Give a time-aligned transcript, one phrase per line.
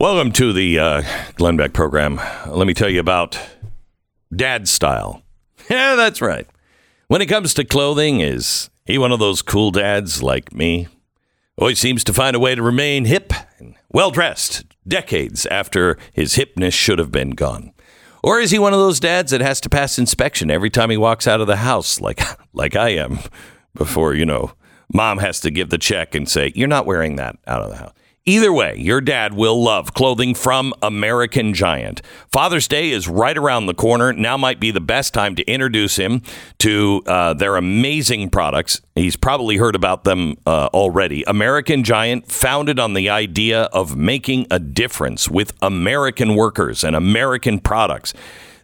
[0.00, 1.02] Welcome to the uh,
[1.34, 2.20] Glenn Beck program.
[2.46, 3.36] Let me tell you about
[4.34, 5.22] dad style.
[5.68, 6.46] Yeah, that's right.
[7.08, 10.88] When it comes to clothing, is he one of those cool dads like me?
[11.58, 16.36] Always seems to find a way to remain hip and well dressed decades after his
[16.36, 17.72] hipness should have been gone.
[18.22, 20.96] Or is he one of those dads that has to pass inspection every time he
[20.96, 22.22] walks out of the house, like
[22.54, 23.18] like I am,
[23.74, 24.52] before you know,
[24.94, 27.76] mom has to give the check and say, "You're not wearing that out of the
[27.76, 27.92] house."
[28.28, 32.02] Either way, your dad will love clothing from American Giant.
[32.30, 34.12] Father's Day is right around the corner.
[34.12, 36.20] Now might be the best time to introduce him
[36.58, 38.82] to uh, their amazing products.
[38.94, 41.24] He's probably heard about them uh, already.
[41.26, 47.58] American Giant, founded on the idea of making a difference with American workers and American
[47.58, 48.12] products.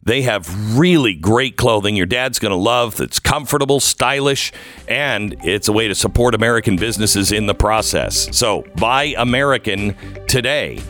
[0.04, 4.52] They have really great clothing your dad's going to love that's comfortable, stylish,
[4.86, 8.36] and it's a way to support American businesses in the process.
[8.36, 9.96] So buy American
[10.26, 10.82] today.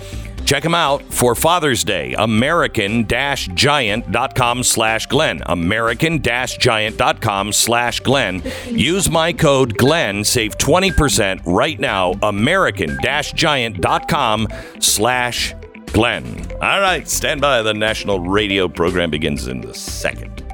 [0.45, 2.15] Check them out for Father's Day.
[2.19, 5.43] American-Giant.com slash Glenn.
[5.47, 8.43] American-Giant.com slash Glenn.
[8.67, 10.23] Use my code Glenn.
[10.23, 12.13] Save 20% right now.
[12.23, 14.49] American-Giant.com
[14.81, 15.55] slash
[15.95, 16.45] Glenn.
[16.55, 17.63] All right, stand by.
[17.63, 20.45] The national radio program begins in a second.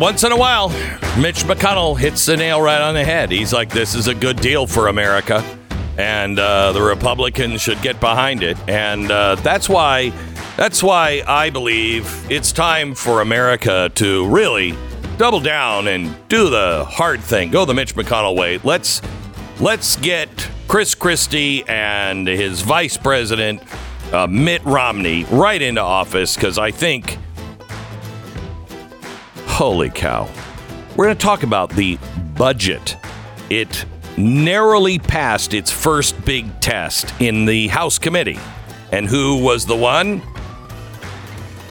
[0.00, 0.70] Once in a while,
[1.20, 3.30] Mitch McConnell hits the nail right on the head.
[3.30, 5.44] He's like, this is a good deal for America,
[5.98, 8.56] and uh, the Republicans should get behind it.
[8.66, 10.10] And uh, that's why,
[10.56, 14.74] that's why I believe it's time for America to really
[15.18, 17.50] double down and do the hard thing.
[17.50, 18.58] Go the Mitch McConnell way.
[18.64, 19.02] Let's
[19.60, 20.30] let's get
[20.66, 23.62] Chris Christie and his vice president
[24.14, 27.18] uh, Mitt Romney right into office because I think
[29.50, 30.28] Holy cow.
[30.96, 31.98] We're going to talk about the
[32.36, 32.96] budget.
[33.50, 33.84] It
[34.16, 38.38] narrowly passed its first big test in the House committee.
[38.92, 40.22] And who was the one?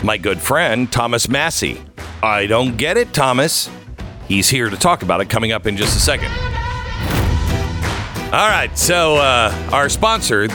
[0.04, 1.82] My good friend, Thomas Massie.
[2.22, 3.70] I don't get it, Thomas.
[4.28, 6.32] He's here to talk about it coming up in just a second.
[8.32, 10.48] All right, so uh, our sponsor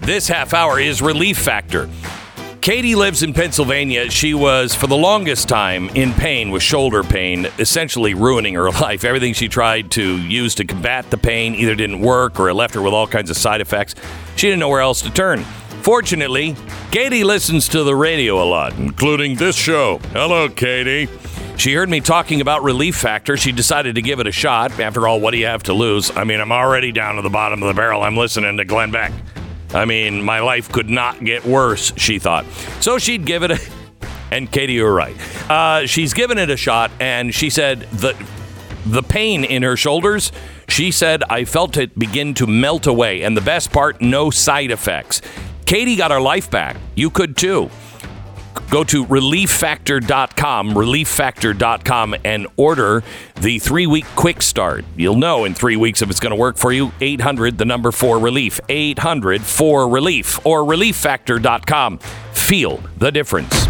[0.00, 1.88] this half hour is Relief Factor.
[2.66, 4.10] Katie lives in Pennsylvania.
[4.10, 9.04] She was, for the longest time, in pain with shoulder pain, essentially ruining her life.
[9.04, 12.74] Everything she tried to use to combat the pain either didn't work or it left
[12.74, 13.94] her with all kinds of side effects.
[14.34, 15.44] She didn't know where else to turn.
[15.82, 16.56] Fortunately,
[16.90, 19.98] Katie listens to the radio a lot, including this show.
[20.10, 21.08] Hello, Katie.
[21.56, 23.36] She heard me talking about Relief Factor.
[23.36, 24.80] She decided to give it a shot.
[24.80, 26.10] After all, what do you have to lose?
[26.16, 28.02] I mean, I'm already down to the bottom of the barrel.
[28.02, 29.12] I'm listening to Glenn Beck.
[29.76, 32.46] I mean, my life could not get worse, she thought.
[32.80, 33.60] So she'd give it a.
[34.30, 35.14] And Katie, you're right.
[35.50, 38.16] Uh, she's given it a shot, and she said that
[38.86, 40.32] the pain in her shoulders,
[40.68, 43.22] she said, I felt it begin to melt away.
[43.22, 45.20] And the best part, no side effects.
[45.66, 46.76] Katie got her life back.
[46.94, 47.70] You could too.
[48.70, 53.02] Go to relieffactor.com, relieffactor.com, and order
[53.40, 54.84] the three week quick start.
[54.96, 56.92] You'll know in three weeks if it's going to work for you.
[57.00, 58.60] 800, the number for relief.
[58.68, 61.98] 800 for relief or relieffactor.com.
[62.32, 63.66] Feel the difference.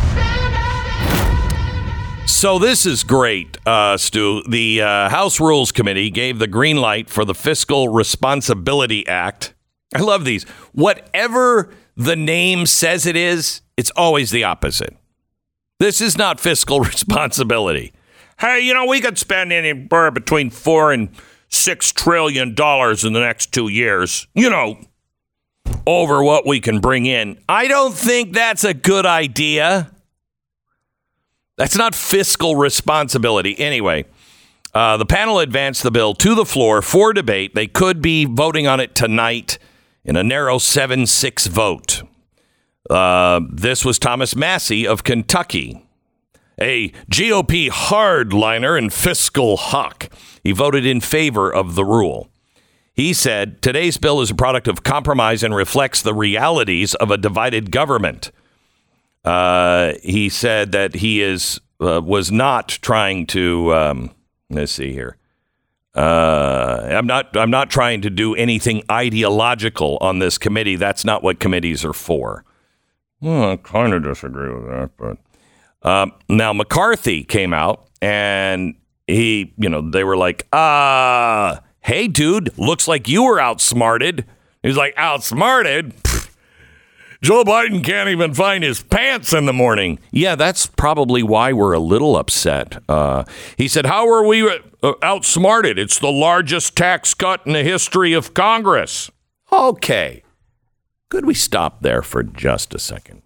[2.26, 4.42] So this is great, uh, Stu.
[4.48, 9.54] The uh, House Rules Committee gave the green light for the Fiscal Responsibility Act.
[9.94, 10.42] I love these.
[10.72, 14.96] Whatever the name says it is, it's always the opposite.
[15.78, 17.92] This is not fiscal responsibility.
[18.38, 21.08] Hey, you know, we could spend anywhere between four and
[21.48, 24.26] six trillion dollars in the next two years.
[24.34, 24.78] You know,
[25.86, 27.38] over what we can bring in.
[27.48, 29.90] I don't think that's a good idea.
[31.56, 33.58] That's not fiscal responsibility.
[33.58, 34.04] Anyway,
[34.74, 37.54] uh, the panel advanced the bill to the floor for debate.
[37.54, 39.58] They could be voting on it tonight
[40.06, 42.02] in a narrow 7 6 vote.
[42.88, 45.82] Uh, this was Thomas Massie of Kentucky,
[46.58, 50.08] a GOP hardliner and fiscal hawk.
[50.44, 52.30] He voted in favor of the rule.
[52.94, 57.18] He said today's bill is a product of compromise and reflects the realities of a
[57.18, 58.30] divided government.
[59.24, 63.74] Uh, he said that he is uh, was not trying to.
[63.74, 64.14] Um,
[64.48, 65.18] let's see here.
[65.96, 67.34] Uh, I'm not.
[67.36, 70.76] I'm not trying to do anything ideological on this committee.
[70.76, 72.44] That's not what committees are for.
[73.22, 78.74] Well, I kind of disagree with that, but um, now McCarthy came out and
[79.06, 84.26] he, you know, they were like, "Ah, hey, dude, looks like you were outsmarted."
[84.62, 85.94] He's like, "Outsmarted."
[87.26, 89.98] Joe Biden can't even find his pants in the morning.
[90.12, 92.80] Yeah, that's probably why we're a little upset.
[92.88, 93.24] Uh,
[93.56, 95.76] he said, How are we uh, outsmarted?
[95.76, 99.10] It's the largest tax cut in the history of Congress.
[99.50, 100.22] Okay.
[101.08, 103.22] Could we stop there for just a second?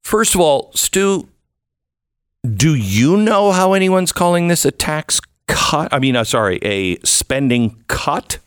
[0.00, 1.28] First of all, Stu,
[2.42, 5.92] do you know how anyone's calling this a tax cut?
[5.92, 8.38] I mean, uh, sorry, a spending cut?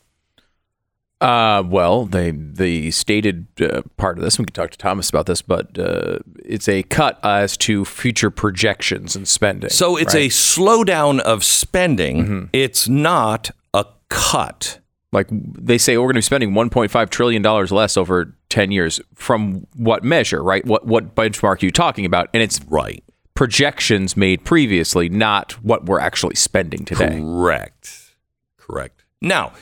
[1.20, 4.38] Uh, well, they the stated uh, part of this.
[4.38, 8.30] We can talk to Thomas about this, but uh, it's a cut as to future
[8.30, 9.72] projections and spending.
[9.72, 12.50] So it's a slowdown of spending.
[12.54, 14.80] It's not a cut.
[15.12, 19.02] like they say, we're going to be spending 1.5 trillion dollars less over 10 years.
[19.16, 20.64] From what measure, right?
[20.66, 22.30] What what benchmark are you talking about?
[22.34, 23.04] And it's Right.
[23.34, 27.20] projections made previously, not what we're actually spending today.
[27.20, 28.14] Correct.
[28.58, 29.04] Correct.
[29.22, 29.54] Now,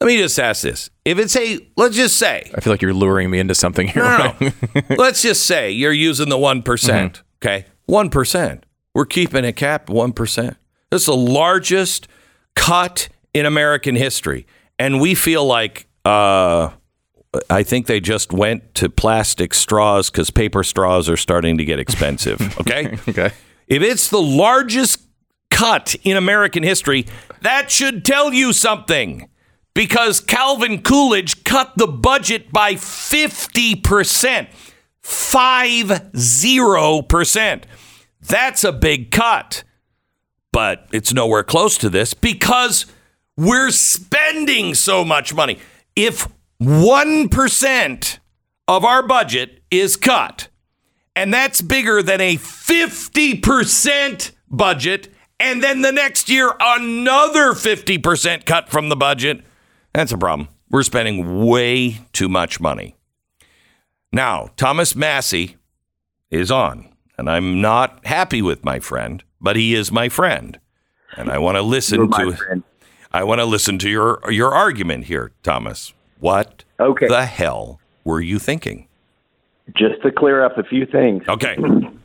[0.00, 0.90] let me just ask this.
[1.04, 4.02] If it's a, let's just say, I feel like you're luring me into something here.
[4.02, 4.52] no, no.
[4.96, 6.64] let's just say you're using the 1%.
[6.64, 7.66] percent Okay.
[7.88, 8.62] 1%.
[8.94, 10.56] We're keeping it capped 1%.
[10.90, 12.08] This is the largest
[12.54, 14.46] cut in American history.
[14.78, 16.70] And we feel like, uh,
[17.50, 21.78] I think they just went to plastic straws because paper straws are starting to get
[21.78, 22.40] expensive.
[22.60, 22.96] Okay.
[23.08, 23.30] okay.
[23.66, 25.02] If it's the largest
[25.50, 27.06] cut in American history,
[27.42, 29.28] that should tell you something.
[29.78, 34.48] Because Calvin Coolidge cut the budget by 50%.
[35.04, 37.62] 50%.
[38.20, 39.62] That's a big cut.
[40.50, 42.86] But it's nowhere close to this because
[43.36, 45.60] we're spending so much money.
[45.94, 46.26] If
[46.60, 48.18] 1%
[48.66, 50.48] of our budget is cut,
[51.14, 55.08] and that's bigger than a 50% budget.
[55.38, 59.44] And then the next year, another 50% cut from the budget.
[59.98, 60.46] That's a problem.
[60.70, 62.94] We're spending way too much money.
[64.12, 65.56] Now, Thomas Massie
[66.30, 70.60] is on, and I'm not happy with my friend, but he is my friend.
[71.16, 72.62] And I want to listen to friend.
[73.10, 75.92] I want to listen to your your argument here, Thomas.
[76.20, 77.08] What Okay.
[77.08, 78.86] the hell were you thinking?
[79.76, 81.24] Just to clear up a few things.
[81.28, 81.56] Okay.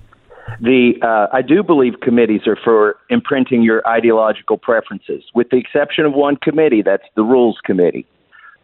[0.62, 6.06] The uh, I do believe committees are for imprinting your ideological preferences, with the exception
[6.06, 6.82] of one committee.
[6.82, 8.06] That's the Rules Committee.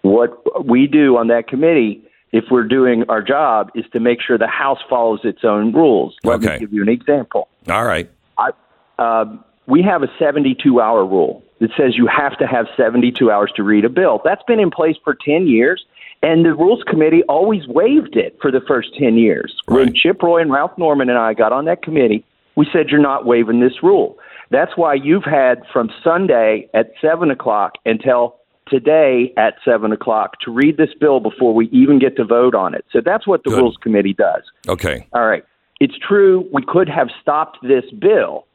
[0.01, 2.01] What we do on that committee,
[2.31, 6.15] if we're doing our job, is to make sure the House follows its own rules.
[6.23, 6.53] Let Okay.
[6.53, 7.49] me give you an example.
[7.69, 8.09] All right.
[8.37, 8.51] I,
[8.97, 9.25] uh,
[9.67, 13.63] we have a 72 hour rule that says you have to have 72 hours to
[13.63, 14.21] read a bill.
[14.23, 15.85] That's been in place for 10 years,
[16.21, 19.55] and the Rules Committee always waived it for the first 10 years.
[19.65, 22.25] When Chip Roy and Ralph Norman and I got on that committee,
[22.55, 24.17] we said, You're not waiving this rule.
[24.51, 28.35] That's why you've had from Sunday at 7 o'clock until
[28.67, 32.73] today at 7 o'clock to read this bill before we even get to vote on
[32.73, 32.85] it.
[32.91, 33.59] So that's what the Good.
[33.59, 34.43] Rules Committee does.
[34.67, 35.07] Okay.
[35.13, 35.43] All right.
[35.79, 38.45] It's true we could have stopped this bill,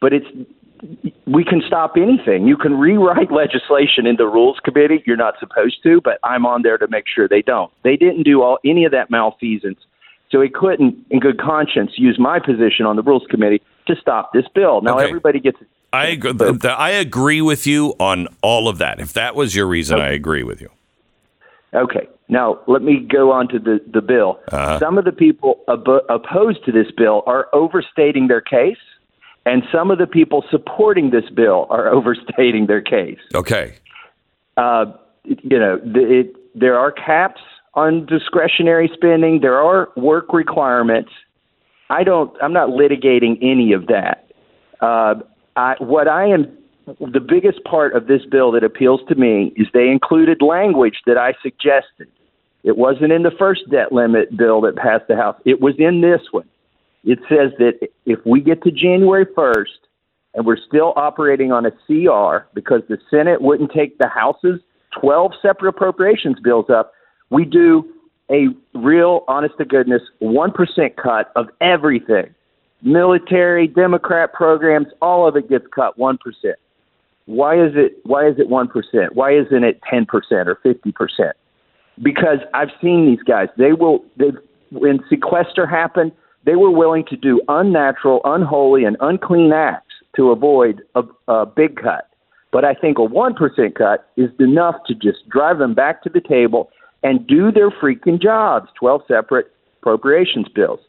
[0.00, 0.26] but it's
[1.26, 2.46] we can stop anything.
[2.46, 5.02] You can rewrite legislation in the rules committee.
[5.06, 7.72] You're not supposed to, but I'm on there to make sure they don't.
[7.84, 9.78] They didn't do all any of that malfeasance.
[10.30, 14.32] So he couldn't in good conscience use my position on the rules committee to stop
[14.32, 14.80] this bill.
[14.80, 15.04] Now Okay.
[15.08, 15.58] everybody gets
[15.92, 18.98] I agree, th- th- I agree with you on all of that.
[18.98, 20.70] If that was your reason, I agree with you.
[21.74, 22.08] Okay.
[22.28, 24.40] Now, let me go on to the, the bill.
[24.50, 24.78] Uh-huh.
[24.78, 28.78] Some of the people ob- opposed to this bill are overstating their case,
[29.44, 33.18] and some of the people supporting this bill are overstating their case.
[33.34, 33.74] Okay.
[34.56, 34.86] Uh,
[35.24, 37.40] you know, the, it, there are caps
[37.74, 41.10] on discretionary spending, there are work requirements.
[41.88, 44.30] I don't, I'm not litigating any of that.
[44.80, 45.14] Uh,
[45.56, 46.58] I, what I am,
[47.00, 51.16] the biggest part of this bill that appeals to me is they included language that
[51.16, 52.08] I suggested.
[52.62, 55.40] It wasn't in the first debt limit bill that passed the House.
[55.44, 56.48] It was in this one.
[57.04, 59.64] It says that if we get to January 1st
[60.34, 64.60] and we're still operating on a CR because the Senate wouldn't take the House's
[65.00, 66.92] 12 separate appropriations bills up,
[67.30, 67.84] we do
[68.30, 70.52] a real, honest to goodness, 1%
[70.96, 72.34] cut of everything
[72.82, 76.18] military, Democrat programs, all of it gets cut 1%.
[77.26, 79.14] Why is it why is it one percent?
[79.14, 81.36] Why isn't it ten percent or fifty percent?
[82.02, 83.46] Because I've seen these guys.
[83.56, 84.32] They will they
[84.72, 86.10] when sequester happened,
[86.44, 91.76] they were willing to do unnatural, unholy, and unclean acts to avoid a, a big
[91.76, 92.08] cut.
[92.50, 96.10] But I think a one percent cut is enough to just drive them back to
[96.10, 96.70] the table
[97.02, 98.68] and do their freaking jobs.
[98.78, 100.80] Twelve separate appropriations bills.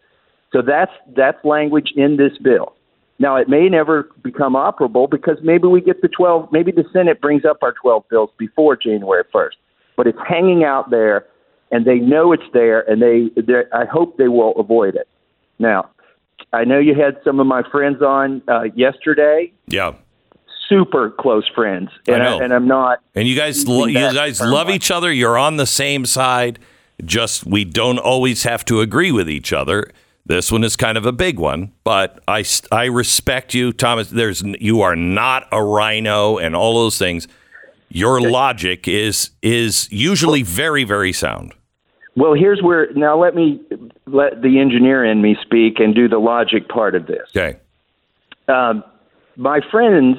[0.52, 2.74] So that's that's language in this bill.
[3.20, 7.22] Now it may never become operable because maybe we get the 12 maybe the Senate
[7.22, 9.56] brings up our 12 bills before January 1st.
[9.96, 11.26] But it's hanging out there
[11.72, 13.30] and they know it's there and they
[13.74, 15.08] I hope they will avoid it.
[15.60, 15.90] Now,
[16.52, 19.94] I know you had some of my friends on uh, yesterday, Yeah.
[20.70, 22.40] super close friends, I and know.
[22.40, 24.76] and I'm not And you guys, lo- you guys love much.
[24.76, 25.12] each other.
[25.12, 26.60] You're on the same side.
[27.04, 29.90] Just we don't always have to agree with each other.
[30.26, 34.10] This one is kind of a big one, but I, I respect you, Thomas.
[34.10, 37.28] There's you are not a rhino and all those things.
[37.90, 41.54] Your logic is is usually very very sound.
[42.16, 43.60] Well, here's where now let me
[44.06, 47.28] let the engineer in me speak and do the logic part of this.
[47.36, 47.58] Okay.
[48.48, 48.84] um,
[49.36, 50.18] my friends,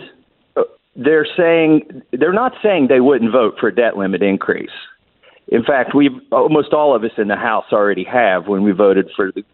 [0.57, 0.63] uh,
[0.97, 4.71] they're saying they're not saying they wouldn't vote for a debt limit increase.
[5.49, 9.11] In fact, we've almost all of us in the House already have when we voted
[9.15, 9.45] for the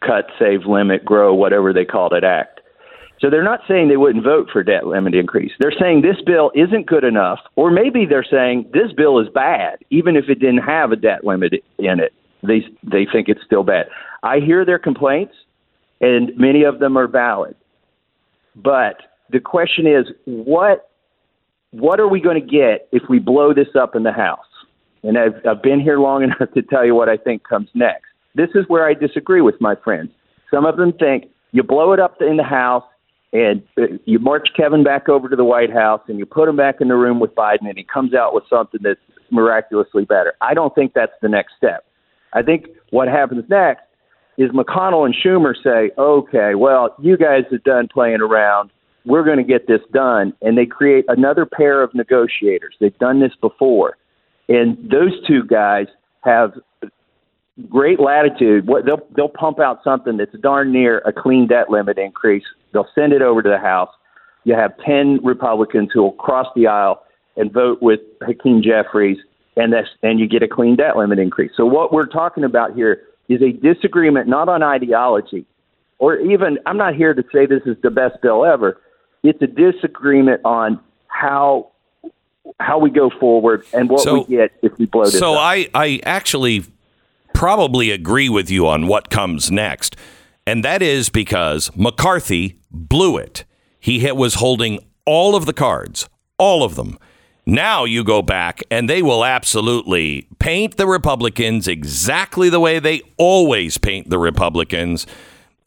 [0.00, 2.57] cut, save, limit, grow, whatever they called it act.
[3.20, 5.52] So they're not saying they wouldn't vote for debt limit increase.
[5.58, 9.78] They're saying this bill isn't good enough, or maybe they're saying this bill is bad,
[9.90, 12.12] even if it didn't have a debt limit in it.
[12.42, 13.86] They they think it's still bad.
[14.22, 15.34] I hear their complaints,
[16.00, 17.56] and many of them are valid.
[18.54, 20.88] But the question is, what
[21.72, 24.38] what are we going to get if we blow this up in the House?
[25.02, 28.06] And I've, I've been here long enough to tell you what I think comes next.
[28.34, 30.10] This is where I disagree with my friends.
[30.50, 32.84] Some of them think you blow it up in the House
[33.32, 36.56] and uh, you march Kevin back over to the White House and you put him
[36.56, 40.34] back in the room with Biden and he comes out with something that's miraculously better.
[40.40, 41.84] I don't think that's the next step.
[42.32, 43.82] I think what happens next
[44.38, 48.70] is McConnell and Schumer say, okay, well, you guys are done playing around.
[49.04, 50.32] We're going to get this done.
[50.42, 52.74] And they create another pair of negotiators.
[52.80, 53.96] They've done this before.
[54.48, 55.86] And those two guys
[56.22, 56.52] have
[57.68, 58.66] great latitude.
[58.66, 62.44] What they'll they'll pump out something that's darn near a clean debt limit increase.
[62.72, 63.90] They'll send it over to the House.
[64.44, 67.02] You have ten Republicans who will cross the aisle
[67.36, 69.18] and vote with Hakeem Jeffries,
[69.56, 71.52] and that's and you get a clean debt limit increase.
[71.56, 75.44] So what we're talking about here is a disagreement not on ideology,
[75.98, 78.80] or even I'm not here to say this is the best bill ever.
[79.22, 81.72] It's a disagreement on how
[82.60, 85.40] how we go forward and what So- we get if we blow this So up.
[85.40, 86.64] I, I actually
[87.38, 89.94] probably agree with you on what comes next.
[90.44, 93.44] And that is because McCarthy blew it.
[93.78, 96.98] He was holding all of the cards, all of them.
[97.46, 103.02] Now you go back and they will absolutely paint the Republicans exactly the way they
[103.18, 105.06] always paint the Republicans.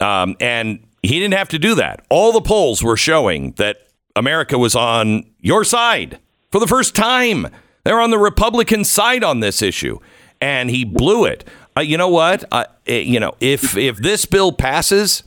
[0.02, 2.06] Um, and he didn't have to do that.
[2.10, 3.88] All the polls were showing that
[4.18, 6.20] America was on your side
[6.52, 7.48] for the first time.
[7.86, 10.00] They're on the Republican side on this issue,
[10.42, 11.46] and he blew it.
[11.78, 12.44] Uh, you know what?
[12.88, 15.24] Eh, you know, if if this bill passes,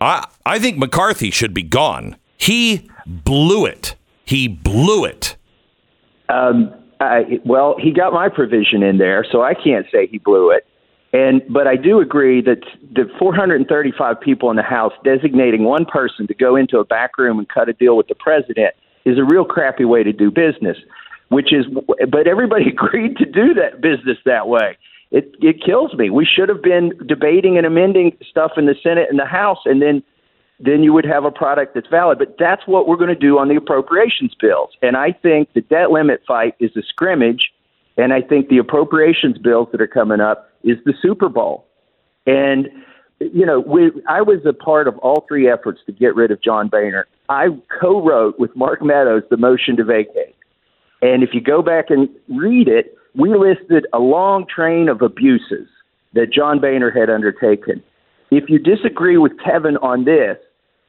[0.00, 2.16] I I think McCarthy should be gone.
[2.36, 3.94] He blew it.
[4.24, 5.36] He blew it.
[6.28, 10.50] Um, I, well, he got my provision in there, so I can't say he blew
[10.50, 10.66] it.
[11.12, 12.60] And but I do agree that
[12.94, 17.38] the 435 people in the House designating one person to go into a back room
[17.38, 20.78] and cut a deal with the president is a real crappy way to do business.
[21.28, 21.66] Which is,
[22.08, 24.78] but everybody agreed to do that business that way.
[25.12, 26.10] It it kills me.
[26.10, 29.80] We should have been debating and amending stuff in the Senate and the House, and
[29.80, 30.02] then
[30.58, 32.18] then you would have a product that's valid.
[32.18, 34.70] But that's what we're going to do on the appropriations bills.
[34.80, 37.52] And I think the debt limit fight is a scrimmage,
[37.98, 41.66] and I think the appropriations bills that are coming up is the Super Bowl.
[42.26, 42.68] And
[43.20, 46.42] you know, we, I was a part of all three efforts to get rid of
[46.42, 47.06] John Boehner.
[47.28, 47.48] I
[47.80, 50.34] co-wrote with Mark Meadows the motion to vacate.
[51.02, 55.68] And if you go back and read it, we listed a long train of abuses
[56.14, 57.82] that John Boehner had undertaken.
[58.30, 60.38] If you disagree with Kevin on this,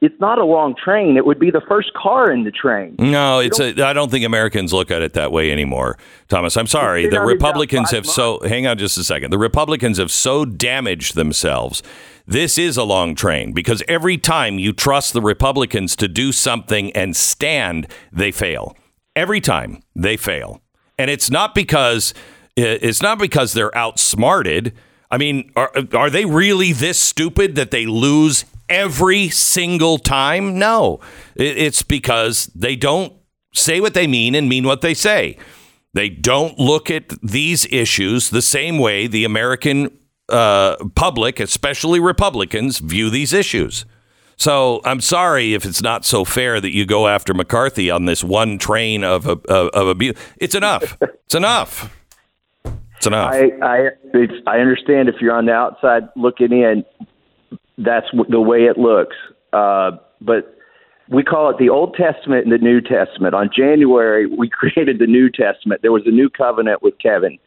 [0.04, 1.16] it's not a long train.
[1.16, 2.96] It would be the first car in the train.
[3.00, 6.58] No, it's a, I don't think Americans look at it that way anymore, Thomas.
[6.58, 7.04] I'm sorry.
[7.04, 9.32] The on the job Republicans have so hang on just a second.
[9.32, 11.82] The Republicans have so damaged themselves.
[12.28, 16.92] This is a long train because every time you trust the Republicans to do something
[16.92, 18.76] and stand, they fail.
[19.16, 20.63] Every time they fail.
[20.98, 22.14] And it's not because
[22.56, 24.74] it's not because they're outsmarted.
[25.10, 30.58] I mean, are, are they really this stupid that they lose every single time?
[30.58, 31.00] No,
[31.36, 33.14] it's because they don't
[33.54, 35.38] say what they mean and mean what they say.
[35.94, 39.96] They don't look at these issues the same way the American
[40.30, 43.86] uh, public, especially Republicans, view these issues.
[44.38, 48.24] So I'm sorry if it's not so fair that you go after McCarthy on this
[48.24, 50.18] one train of of, of abuse.
[50.38, 50.98] It's enough.
[51.26, 51.94] It's enough.
[52.98, 53.34] It's enough.
[53.34, 53.90] I I
[54.48, 56.86] I understand if you're on the outside looking in,
[57.78, 59.16] that's the way it looks.
[59.52, 60.58] Uh, but
[61.10, 63.34] we call it the Old Testament and the New Testament.
[63.36, 65.82] On January, we created the New Testament.
[65.82, 67.38] There was a new covenant with Kevin,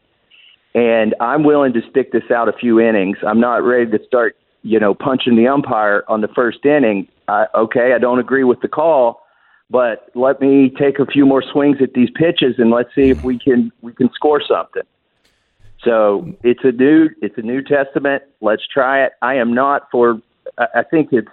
[0.75, 3.19] and I'm willing to stick this out a few innings.
[3.27, 7.07] I'm not ready to start, you know, punching the umpire on the first inning.
[7.29, 9.23] I, okay, I don't agree with the call,
[9.71, 13.19] but let me take a few more swings at these pitches and let's see if
[13.23, 14.83] we can we can score something.
[15.85, 18.25] So it's a new it's a New Testament.
[18.41, 19.13] Let's try it.
[19.23, 20.21] I am not for.
[20.59, 21.29] I think it's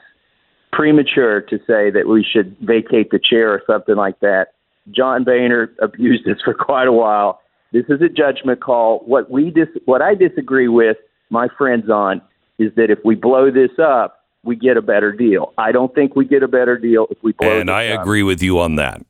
[0.72, 4.50] premature to say that we should vacate the chair or something like that.
[4.92, 7.40] John Boehner abused this for quite a while.
[7.72, 9.00] This is a judgment call.
[9.08, 10.98] What we dis- what I disagree with
[11.32, 12.22] my friends on
[12.60, 15.54] is that if we blow this up, we get a better deal.
[15.58, 17.60] I don't think we get a better deal if we blow.
[17.60, 18.02] and I up.
[18.02, 19.02] agree with you on that.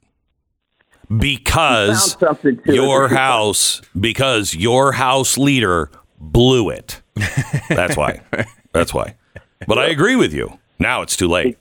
[1.16, 7.02] Because You found something to your house, because your house leader blew it.
[7.70, 8.22] That's why.
[8.72, 9.16] That's why.
[9.68, 10.58] But I agree with you.
[10.80, 11.58] Now it's too late.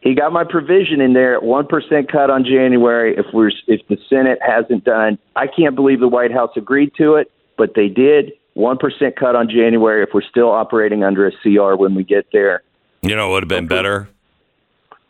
[0.00, 3.16] he got my provision in there at one percent cut on January.
[3.16, 7.14] If we're if the Senate hasn't done, I can't believe the White House agreed to
[7.14, 8.32] it, but they did.
[8.54, 10.02] One percent cut on January.
[10.02, 12.62] If we're still operating under a CR when we get there,
[13.02, 14.08] You know what would have been better?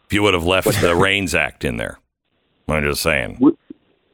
[0.06, 1.98] If you would have left the REINS Act in there.
[2.68, 3.38] I'm just saying.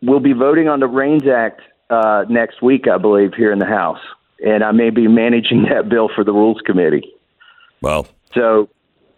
[0.02, 1.60] we'll be voting on the REINS Act
[1.90, 4.00] uh, next week, I believe, here in the House,
[4.44, 7.12] and I may be managing that bill for the Rules Committee.
[7.82, 8.68] Well, So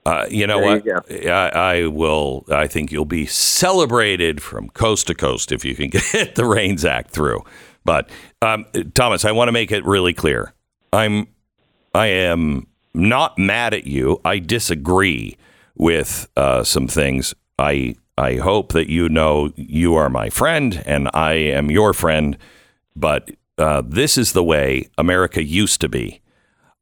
[0.04, 0.84] Uh, you know what?
[0.84, 2.44] you I, I will.
[2.50, 6.84] I think you'll be celebrated from coast to coast if you can get the REINS
[6.84, 7.42] Act through.
[7.84, 8.10] But
[8.40, 10.52] um, Thomas, I want to make it really clear.
[10.92, 11.28] I'm,
[11.94, 14.20] I am not mad at you.
[14.24, 15.36] I disagree
[15.74, 17.34] with uh, some things.
[17.58, 22.36] I I hope that you know you are my friend and I am your friend.
[22.94, 26.20] But uh, this is the way America used to be.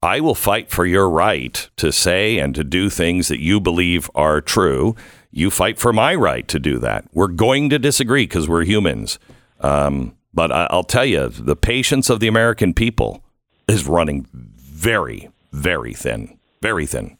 [0.03, 4.11] I will fight for your right to say and to do things that you believe
[4.15, 4.97] are true.
[5.31, 7.05] You fight for my right to do that.
[7.13, 9.19] We're going to disagree because we're humans.
[9.61, 13.23] Um, but I, I'll tell you, the patience of the American people
[13.69, 16.39] is running very, very thin.
[16.63, 17.17] Very thin.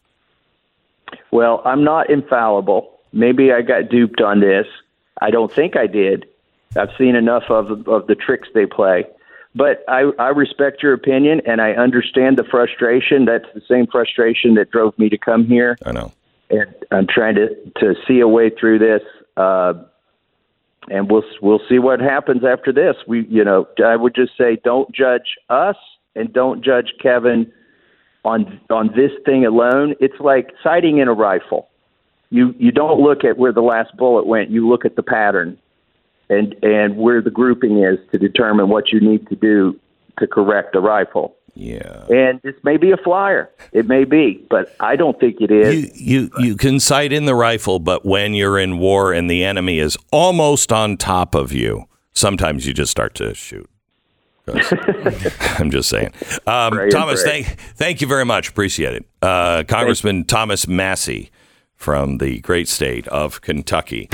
[1.31, 2.99] Well, I'm not infallible.
[3.13, 4.67] Maybe I got duped on this.
[5.21, 6.25] I don't think I did.
[6.75, 9.05] I've seen enough of of the tricks they play.
[9.53, 13.25] But I, I respect your opinion and I understand the frustration.
[13.25, 15.77] That's the same frustration that drove me to come here.
[15.85, 16.13] I know.
[16.49, 19.01] And I'm trying to, to see a way through this.
[19.35, 19.73] Uh,
[20.89, 22.95] and we'll we'll see what happens after this.
[23.07, 25.75] We, you know, I would just say, don't judge us
[26.15, 27.51] and don't judge Kevin
[28.25, 29.95] on on this thing alone.
[29.99, 31.69] It's like sighting in a rifle.
[32.29, 34.49] You you don't look at where the last bullet went.
[34.49, 35.57] You look at the pattern,
[36.29, 39.79] and and where the grouping is to determine what you need to do
[40.19, 41.35] to correct the rifle.
[41.53, 42.05] Yeah.
[42.09, 43.49] And this may be a flyer.
[43.71, 45.99] It may be, but I don't think it is.
[45.99, 49.43] You, you you can sight in the rifle, but when you're in war and the
[49.43, 53.69] enemy is almost on top of you, sometimes you just start to shoot.
[55.59, 56.11] I'm just saying.
[56.47, 57.43] Um, Pray Thomas, pray.
[57.43, 58.49] thank thank you very much.
[58.49, 59.05] Appreciate it.
[59.21, 61.31] Uh, Congressman Thomas Massie
[61.75, 64.09] from the great state of Kentucky.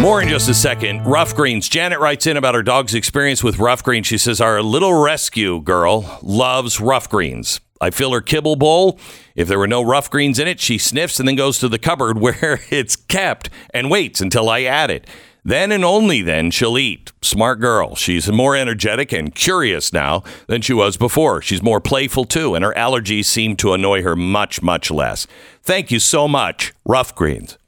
[0.00, 1.04] More in just a second.
[1.06, 1.68] Ruff Greens.
[1.68, 4.06] Janet writes in about her dog's experience with Ruff Greens.
[4.06, 7.60] She says, Our little rescue girl loves Ruff Greens.
[7.80, 8.98] I fill her kibble bowl.
[9.34, 11.78] If there were no Ruff Greens in it, she sniffs and then goes to the
[11.78, 15.06] cupboard where it's kept and waits until I add it.
[15.44, 17.12] Then and only then she'll eat.
[17.22, 17.94] Smart girl.
[17.94, 21.40] She's more energetic and curious now than she was before.
[21.40, 25.26] She's more playful too, and her allergies seem to annoy her much, much less.
[25.62, 27.58] Thank you so much, Rough Greens.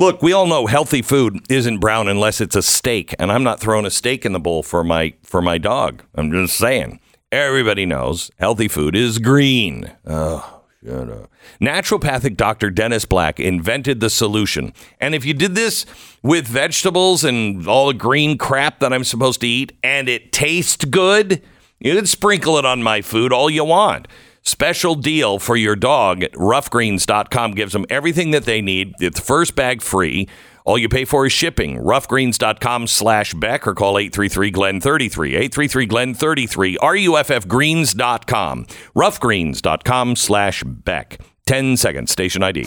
[0.00, 3.60] Look, we all know healthy food isn't brown unless it's a steak, and I'm not
[3.60, 6.02] throwing a steak in the bowl for my for my dog.
[6.14, 7.00] I'm just saying.
[7.30, 9.92] Everybody knows healthy food is green.
[10.06, 11.30] Oh, shut up.
[11.60, 12.70] Naturopathic Dr.
[12.70, 14.72] Dennis Black invented the solution.
[15.02, 15.84] And if you did this
[16.22, 20.86] with vegetables and all the green crap that I'm supposed to eat and it tastes
[20.86, 21.42] good,
[21.78, 24.08] you can sprinkle it on my food all you want.
[24.50, 28.94] Special deal for your dog at ruffgreens.com gives them everything that they need.
[28.98, 30.28] It's first bag free.
[30.64, 31.76] All you pay for is shipping.
[31.78, 35.50] Ruffgreens.com slash Beck or call 833-GLENN-33.
[35.50, 36.78] 833-GLENN-33.
[36.78, 38.66] RUFFGreens.com.
[38.96, 41.20] Roughgreens.com slash Beck.
[41.46, 42.10] 10 seconds.
[42.10, 42.66] Station ID.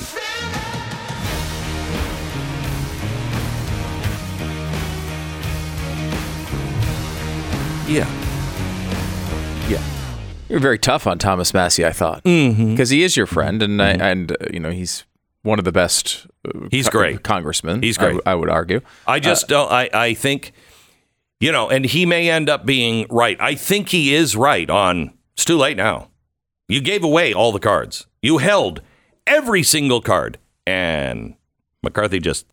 [7.94, 8.23] Yeah.
[10.54, 12.70] You're very tough on Thomas Massie, I thought, Mm-hmm.
[12.72, 15.04] because he is your friend, and I, and uh, you know he's
[15.42, 16.28] one of the best.
[16.48, 17.24] Uh, He's great.
[17.24, 17.82] congressmen.
[17.82, 18.12] He's I great.
[18.18, 18.82] w- I, would argue.
[19.08, 19.72] I just don't.
[19.72, 20.54] I, I think,
[21.40, 23.36] you know, and he may end up being right.
[23.42, 25.14] I think he is right on.
[25.34, 26.10] It's too late now.
[26.68, 28.06] You gave away all the cards.
[28.22, 28.82] You held
[29.26, 30.38] every single card,
[30.68, 31.34] and
[31.82, 32.46] McCarthy just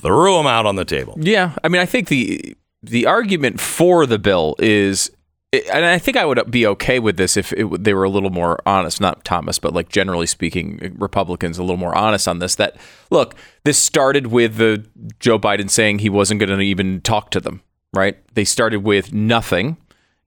[0.00, 1.16] threw them out on the table.
[1.20, 5.10] Yeah, I mean, I think the the argument for the bill is,
[5.52, 8.30] and I think I would be okay with this if it, they were a little
[8.30, 9.00] more honest.
[9.00, 12.54] Not Thomas, but like generally speaking, Republicans a little more honest on this.
[12.56, 12.76] That
[13.10, 13.34] look,
[13.64, 14.84] this started with the
[15.20, 17.62] Joe Biden saying he wasn't going to even talk to them.
[17.94, 18.18] Right?
[18.34, 19.78] They started with nothing,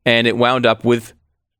[0.05, 1.13] and it wound up with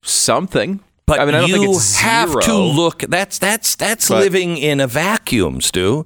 [0.04, 0.80] something.
[1.06, 3.00] But I mean, I don't you think it's have to look.
[3.02, 6.06] That's that's that's But- living in a vacuum, Stu.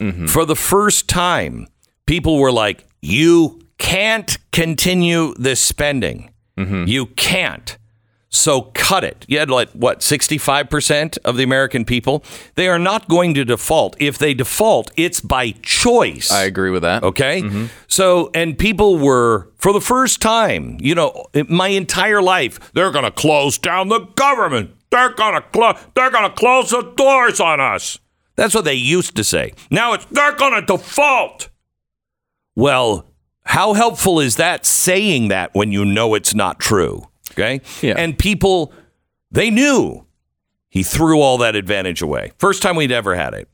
[0.00, 0.26] Mm-hmm.
[0.26, 1.68] For the first time,
[2.06, 6.30] people were like, "You can't continue this spending.
[6.56, 6.84] Mm-hmm.
[6.86, 7.76] You can't."
[8.28, 9.24] So cut it.
[9.28, 12.22] You had like what, 65% of the American people?
[12.54, 13.96] They are not going to default.
[13.98, 16.30] If they default, it's by choice.
[16.30, 17.02] I agree with that.
[17.02, 17.42] Okay.
[17.42, 17.66] Mm-hmm.
[17.88, 23.04] So, and people were, for the first time, you know, my entire life, they're going
[23.04, 24.72] to close down the government.
[24.90, 27.98] They're going to close, they're going to close the doors on us.
[28.34, 29.54] That's what they used to say.
[29.70, 31.48] Now it's, they're going to default.
[32.54, 33.06] Well,
[33.46, 37.08] how helpful is that saying that when you know it's not true?
[37.32, 37.60] Okay.
[37.82, 37.94] Yeah.
[37.96, 38.72] And people,
[39.30, 40.04] they knew
[40.68, 42.32] he threw all that advantage away.
[42.38, 43.48] First time we'd ever had it.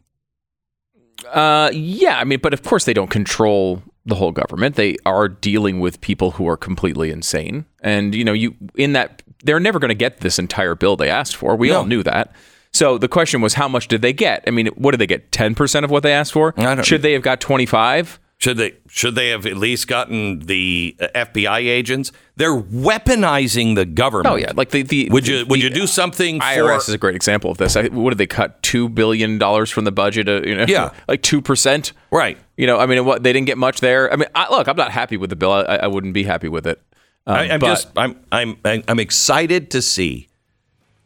[1.30, 4.74] Uh, yeah, I mean, but of course they don't control the whole government.
[4.74, 9.22] They are dealing with people who are completely insane, and you know, you in that
[9.44, 11.54] they're never going to get this entire bill they asked for.
[11.54, 12.32] We all knew that.
[12.72, 14.42] So the question was, how much did they get?
[14.46, 15.30] I mean, what did they get?
[15.30, 16.54] Ten percent of what they asked for?
[16.56, 18.18] I don't- Should they have got twenty five?
[18.42, 22.10] Should they should they have at least gotten the uh, FBI agents?
[22.34, 24.32] They're weaponizing the government.
[24.32, 26.94] Oh yeah, like the the would you the- would you do something for IRS is
[26.94, 27.76] a great example of this.
[27.76, 28.60] I, what did they cut?
[28.62, 30.28] Two billion dollars from the budget?
[30.28, 30.90] Uh, you know, Yeah.
[31.08, 31.92] like two percent.
[32.10, 32.36] right?
[32.56, 34.12] You know, I mean, what they didn't get much there.
[34.12, 35.52] I mean, I, look, I'm not happy with the bill.
[35.52, 36.82] I, I wouldn't be happy with it.
[37.28, 40.26] Um, I, I'm but just I'm I'm I'm excited to see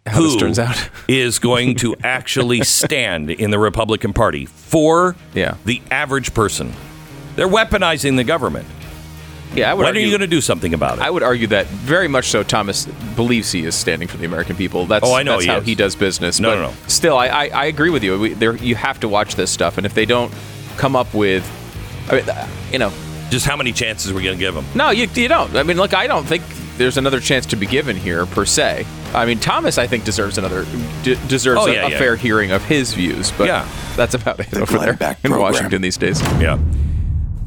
[0.07, 0.89] how this who turns out.
[1.09, 5.57] is going to actually stand in the Republican Party for Yeah.
[5.67, 6.73] the average person.
[7.37, 8.67] They're weaponizing the government.
[9.55, 11.03] Yeah, I would When argue, are you going to do something about it?
[11.03, 12.43] I would argue that very much so.
[12.43, 14.87] Thomas believes he is standing for the American people.
[14.87, 15.67] That's Oh, I know That's he how is.
[15.67, 16.41] he does business.
[16.41, 16.75] No, but no, no.
[16.89, 18.19] Still, I, I, I agree with you.
[18.19, 20.33] We, there, you have to watch this stuff, and if they don't
[20.77, 21.49] come up with,
[22.11, 22.93] I mean, uh, you know,
[23.31, 24.67] Just how many chances are we going to give them?
[24.75, 25.55] no, you, you don't.
[25.57, 26.43] I mean, look, I don't think
[26.77, 28.85] there's another chance to be given here per se.
[29.15, 30.67] I mean, Thomas, I think deserves another
[31.03, 31.99] d- deserves Oh, a, yeah, a yeah.
[31.99, 33.31] fair hearing of his views.
[33.33, 33.67] But Yeah.
[33.97, 35.53] that's about it The over there Glenn Beck in program.
[35.53, 36.21] Washington these days.
[36.41, 36.59] Yeah.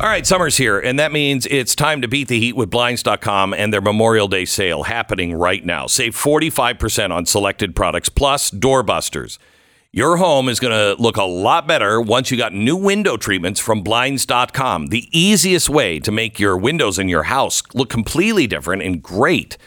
[0.01, 3.53] All right, summer's here, and that means it's time to beat the heat with Blinds.com
[3.53, 5.87] and their Memorial Day sale happening right now.
[5.87, 9.39] Save 45% on selected products plus doorbusters.
[9.91, 13.59] Your home is going to look a lot better once you got new window treatments
[13.59, 14.87] from Blinds.com.
[14.87, 19.57] The easiest way to make your windows in your house look completely different and great.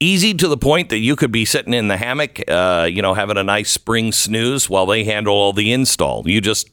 [0.00, 3.14] Easy to the point that you could be sitting in the hammock, uh, you know,
[3.14, 6.28] having a nice spring snooze while they handle all the install.
[6.28, 6.70] You just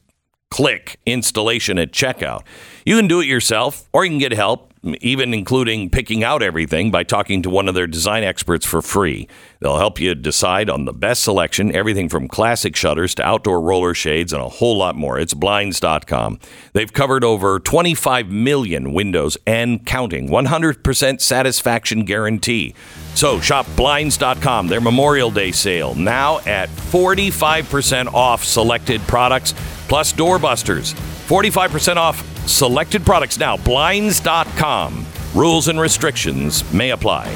[0.54, 2.44] click installation at checkout.
[2.86, 6.92] You can do it yourself or you can get help, even including picking out everything
[6.92, 9.28] by talking to one of their design experts for free.
[9.64, 13.94] They'll help you decide on the best selection, everything from classic shutters to outdoor roller
[13.94, 15.18] shades and a whole lot more.
[15.18, 16.40] It's blinds.com.
[16.74, 20.28] They've covered over 25 million windows and counting.
[20.28, 22.76] 100% satisfaction guarantee.
[23.16, 29.54] So shop blinds.com, their Memorial Day sale, now at 45% off selected products
[29.88, 30.94] plus doorbusters.
[31.30, 33.56] 45% off selected products now.
[33.56, 35.06] Blinds.com.
[35.34, 37.34] Rules and restrictions may apply.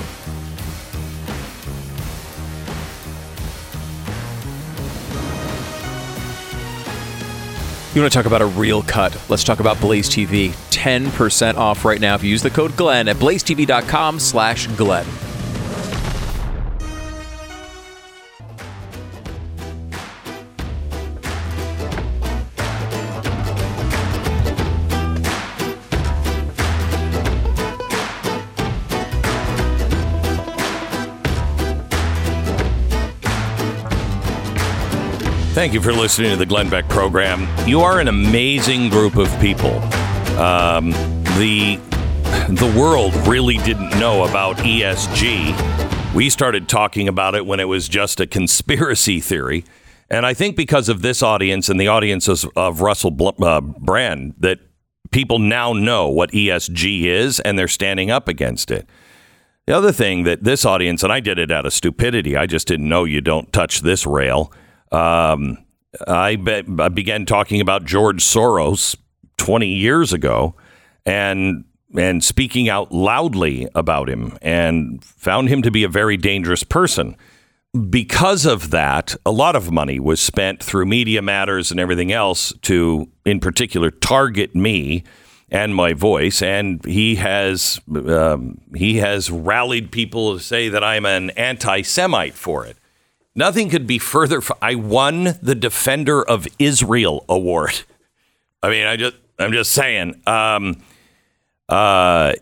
[7.94, 9.20] You want to talk about a real cut?
[9.28, 10.50] Let's talk about Blaze TV.
[10.70, 15.06] 10% off right now if you use the code Glenn at blazetv.com slash Glenn.
[35.68, 37.46] Thank you for listening to the Glenn Beck program.
[37.68, 39.82] You are an amazing group of people.
[40.40, 40.92] Um,
[41.38, 41.78] the
[42.48, 46.14] the world really didn't know about ESG.
[46.16, 49.66] We started talking about it when it was just a conspiracy theory,
[50.10, 54.36] and I think because of this audience and the audiences of Russell Bl- uh, Brand,
[54.40, 54.60] that
[55.12, 58.88] people now know what ESG is and they're standing up against it.
[59.66, 62.70] The other thing that this audience, and I did it out of stupidity, I just
[62.70, 64.54] didn't know you don't touch this rail.
[64.92, 65.58] Um,
[66.08, 68.96] I, be, I began talking about George Soros
[69.38, 70.56] 20 years ago
[71.06, 71.64] and
[71.96, 77.16] and speaking out loudly about him and found him to be a very dangerous person.
[77.90, 82.54] Because of that, a lot of money was spent through Media Matters and everything else
[82.64, 85.04] to, in particular, target me
[85.50, 86.42] and my voice.
[86.42, 92.66] And he has um, he has rallied people to say that I'm an anti-Semite for
[92.66, 92.78] it.
[93.38, 94.40] Nothing could be further.
[94.40, 97.84] F- I won the Defender of Israel award.
[98.64, 100.20] I mean, I just I'm just saying.
[100.26, 100.82] Um,
[101.70, 102.34] uh,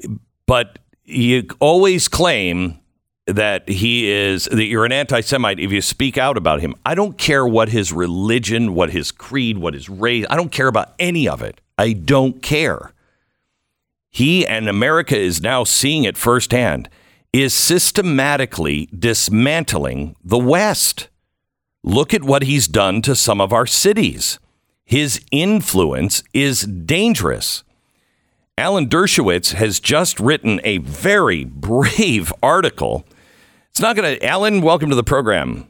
[0.47, 2.79] but you always claim
[3.27, 6.73] that he is that you're an anti-Semite if you speak out about him.
[6.85, 10.25] I don't care what his religion, what his creed, what his race.
[10.29, 11.59] I don't care about any of it.
[11.77, 12.93] I don't care.
[14.11, 16.87] He and America is now seeing it firsthand.
[17.37, 21.09] Is systematically dismantling the West.
[21.83, 24.39] Look at what he's done to some of our cities.
[24.85, 27.65] His influence is dangerous.
[28.57, 33.05] Alan Dershowitz has just written a very brave article.
[33.69, 35.67] It's not going to, Alan, welcome to the program.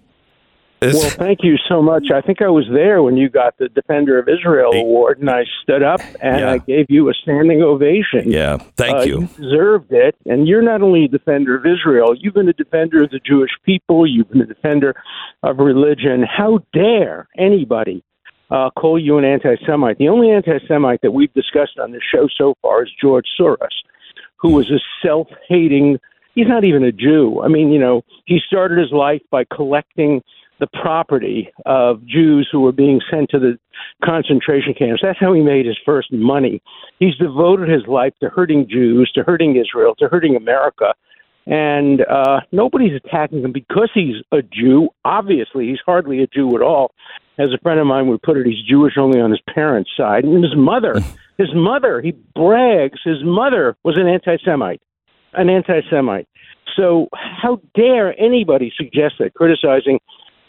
[0.89, 2.11] It's- Well, thank you so much.
[2.11, 5.45] I think I was there when you got the Defender of Israel award, and I
[5.63, 6.51] stood up and Yeah.
[6.53, 8.31] I gave you a standing ovation.
[8.31, 9.27] yeah, thank Uh, you.
[9.37, 10.15] deserved it.
[10.25, 13.51] And you're not only a defender of Israel, you've been a defender of the Jewish
[13.63, 14.95] people, you've been a defender
[15.43, 16.23] of religion.
[16.23, 18.03] How dare anybody
[18.51, 19.97] uh, call you an anti Semite?
[19.97, 23.75] The only anti Semite that we've discussed on this show so far is George Soros,
[24.37, 25.99] who was a self hating,
[26.35, 27.41] he's not even a Jew.
[27.43, 30.21] I mean, you know, he started his life by collecting
[30.59, 33.57] the property of Jews who were being sent to the
[34.03, 35.01] concentration camps.
[35.03, 36.61] That's how he made his first money.
[36.99, 40.93] He's devoted his life to hurting Jews, to hurting Israel, to hurting America.
[41.47, 44.89] And uh, nobody's attacking him because he's a Jew.
[45.03, 46.91] Obviously, he's hardly a Jew at all.
[47.37, 50.23] As a friend of mine would put it, he's Jewish only on his parents' side.
[50.23, 51.01] And his mother,
[51.37, 54.81] his mother, he brags, his mother was an anti Semite.
[55.33, 56.27] An anti Semite.
[56.75, 59.99] So, how dare anybody suggest that criticizing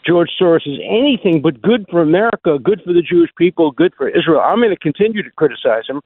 [0.07, 4.07] George Soros is anything but good for America, good for the Jewish people, good for
[4.07, 4.39] Israel.
[4.39, 6.01] I'm going to continue to criticize him,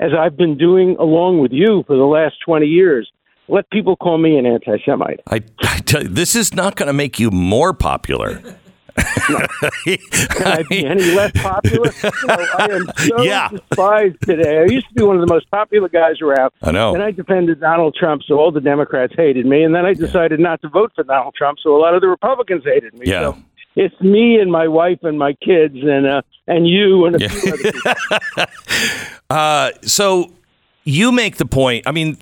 [0.00, 3.10] as I've been doing along with you for the last 20 years.
[3.48, 5.20] Let people call me an anti Semite.
[5.26, 8.42] I, I tell you, this is not going to make you more popular.
[8.96, 11.90] Can I be any less popular?
[12.02, 13.48] You know, I am so Yeah.
[13.48, 14.60] despised today.
[14.60, 16.52] I used to be one of the most popular guys around.
[16.62, 16.94] I know.
[16.94, 19.62] And I defended Donald Trump, so all the Democrats hated me.
[19.64, 22.08] And then I decided not to vote for Donald Trump, so a lot of the
[22.08, 23.06] Republicans hated me.
[23.06, 23.32] Yeah.
[23.32, 23.38] So
[23.76, 27.52] it's me and my wife and my kids and uh, and you and a few
[27.52, 28.44] other people.
[29.30, 30.30] Uh, so
[30.84, 31.86] you make the point.
[31.86, 32.18] I mean,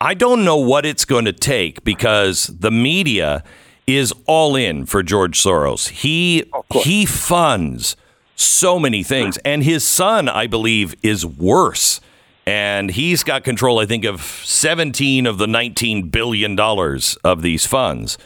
[0.00, 3.42] I don't know what it's going to take because the media
[3.86, 5.88] is all in for George Soros.
[5.88, 6.44] He
[6.82, 7.96] he funds
[8.36, 12.00] so many things, and his son, I believe, is worse.
[12.46, 17.66] And he's got control, I think, of 17 of the 19 billion dollars of these
[17.66, 18.18] funds.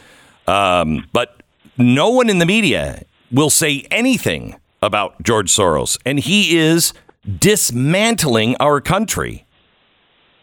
[0.45, 1.41] Um, but
[1.77, 6.93] no one in the media will say anything about George Soros, and he is
[7.37, 9.45] dismantling our country.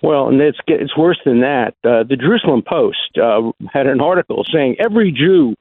[0.03, 1.75] Well, and it's it's worse than that.
[1.83, 5.55] Uh, the Jerusalem Post uh, had an article saying every Jew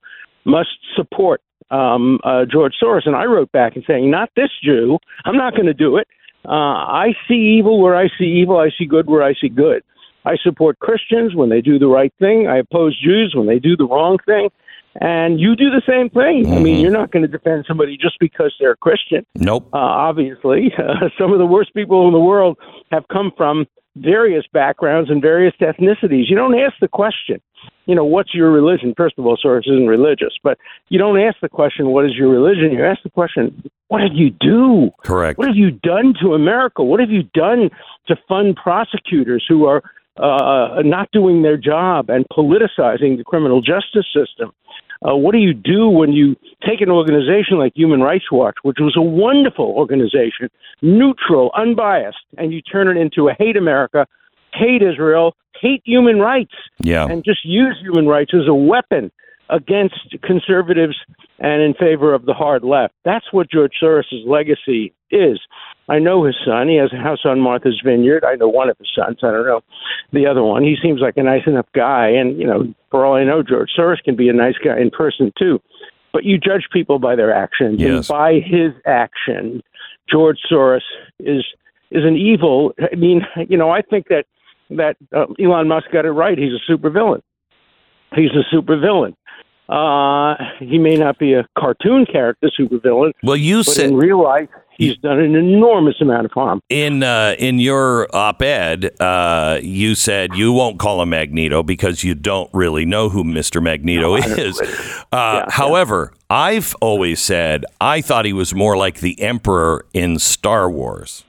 [0.43, 4.99] must support um, uh, George Soros, and I wrote back and saying, "Not this Jew.
[5.23, 6.07] I'm not going to do it.
[6.47, 8.57] Uh, I see evil where I see evil.
[8.57, 9.83] I see good where I see good.
[10.25, 12.47] I support Christians when they do the right thing.
[12.47, 14.49] I oppose Jews when they do the wrong thing."
[15.01, 16.53] And you do the same thing.
[16.53, 19.67] I mean, you're not going to defend somebody just because they're a Christian Nope.
[19.73, 20.71] uh, obviously.
[20.77, 22.57] Uh, some of the worst people in the world
[22.91, 26.29] have come from various backgrounds and various ethnicities.
[26.29, 27.41] You don't ask the question,
[27.85, 28.93] you know, what's your religion?
[28.97, 30.57] First of all, Soros isn't religious, but
[30.89, 32.71] you don't ask the question, what is your religion?
[32.71, 34.89] You ask the question, what did you do?
[35.03, 35.37] Correct.
[35.37, 36.83] What have you done to America?
[36.83, 37.69] What have you done
[38.07, 39.83] to fund prosecutors who are
[40.17, 44.51] uh, not doing their job and politicizing the criminal justice system?
[45.01, 48.77] Uh, what do you do when you take an organization like Human Rights Watch, which
[48.79, 50.49] was a wonderful organization,
[50.81, 54.07] neutral, unbiased, and you turn it into a hate America,
[54.53, 57.07] hate Israel, hate human rights, Yeah.
[57.07, 59.11] and just use human rights as a weapon
[59.49, 60.95] against conservatives
[61.39, 62.93] and in favor of the hard left?
[63.03, 65.39] That's what George Soros' legacy is.
[65.87, 66.67] I know his son.
[66.67, 68.23] He has a house on Martha's Vineyard.
[68.25, 69.19] I know one of his sons.
[69.21, 69.61] I don't know
[70.13, 70.63] the other one.
[70.63, 72.07] He seems like a nice enough guy.
[72.07, 74.89] And, you know, for all I know, George Soros can be a nice guy in
[74.89, 75.61] person, too.
[76.11, 77.79] But you judge people by their actions.
[77.79, 77.89] Yes.
[77.89, 79.61] And by his action,
[80.09, 80.81] George Soros
[81.19, 81.43] is
[81.91, 82.73] is an evil.
[82.79, 84.25] I mean, you know, I think that
[84.71, 86.37] that uh, Elon Musk got it right.
[86.37, 87.21] He's a supervillain.
[88.15, 89.15] he's a supervillain.
[89.67, 94.23] Uh, he may not be a cartoon character supervillain, Well, you but said in real
[94.23, 94.47] life,
[94.77, 96.61] he's done an enormous amount of harm.
[96.69, 102.13] in uh, in your op-ed, uh, you said you won't call him Magneto because you
[102.13, 104.61] don't really know who Mister Magneto is.
[105.11, 110.69] Uh, however, I've always said I thought he was more like the Emperor in Star
[110.69, 111.23] Wars.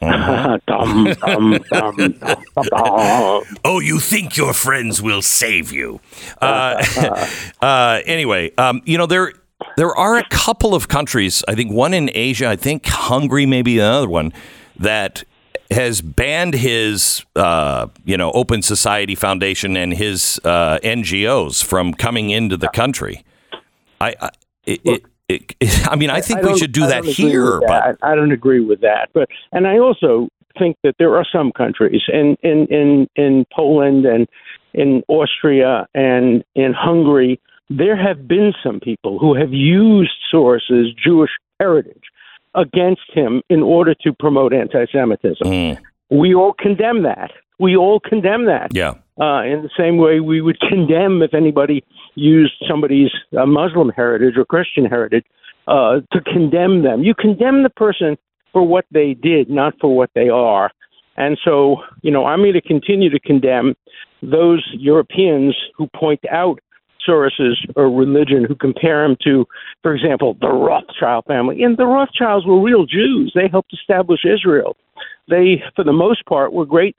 [0.00, 3.44] Dum, dum, dum, dum, dum, dum.
[3.64, 6.00] Oh, you think your friends will save you?
[6.40, 6.84] Uh,
[7.62, 9.32] uh, anyway, um, you know there
[9.76, 11.42] there are a couple of countries.
[11.48, 12.48] I think one in Asia.
[12.48, 14.32] I think Hungary, maybe another one
[14.78, 15.24] that
[15.70, 22.30] has banned his uh, you know Open Society Foundation and his uh, NGOs from coming
[22.30, 23.24] into the country.
[24.00, 24.30] I, I
[24.66, 27.98] it, it, it, I mean, I think we should do that here, with but.
[28.02, 29.10] I don't agree with that.
[29.12, 34.06] But and I also think that there are some countries in in in in Poland
[34.06, 34.28] and
[34.74, 37.40] in Austria and in Hungary.
[37.68, 42.04] There have been some people who have used Soros's Jewish heritage
[42.54, 45.46] against him in order to promote anti-Semitism.
[45.46, 47.32] Mm, We all condemn that.
[47.58, 48.94] We all condemn that yeah.
[49.20, 54.36] uh, in the same way we would condemn if anybody used somebody's uh, Muslim heritage
[54.36, 55.24] or Christian heritage
[55.68, 57.02] uh, to condemn them.
[57.02, 58.16] You condemn the person
[58.52, 60.70] for what they did, not for what they are.
[61.16, 63.74] And so, you know, I'm going to continue to condemn
[64.22, 66.60] those Europeans who point out
[67.06, 69.46] Soros's or religion, who compare him to,
[69.82, 71.62] for example, the Rothschild family.
[71.62, 73.32] And the Rothschilds were real Jews.
[73.34, 74.76] They helped establish Israel.
[75.28, 76.96] They, for the most part, were great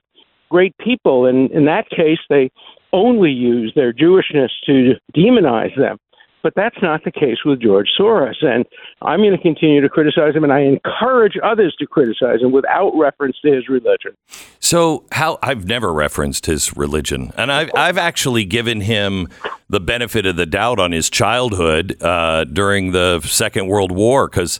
[0.49, 1.25] great people.
[1.25, 2.51] And in that case, they
[2.93, 5.97] only use their Jewishness to demonize them.
[6.43, 8.41] But that's not the case with George Soros.
[8.41, 8.65] And
[9.01, 12.91] I'm going to continue to criticize him, and I encourage others to criticize him without
[12.95, 14.15] reference to his religion.
[14.59, 19.27] So how I've never referenced his religion, and I've I've actually given him
[19.67, 24.59] the benefit of the doubt on his childhood uh, during the Second World War because.